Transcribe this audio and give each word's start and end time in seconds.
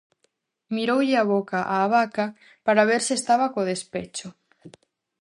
Miroulle 0.75 1.15
a 1.23 1.25
boca 1.33 1.59
á 1.73 1.75
vaca 1.95 2.25
para 2.65 2.87
ver 2.89 3.01
se 3.07 3.13
estaba 3.19 3.51
co 3.53 3.69
despecho. 3.73 4.27